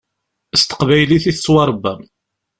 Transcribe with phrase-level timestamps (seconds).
[0.59, 2.01] S teqbaylit i tettwaṛebbam.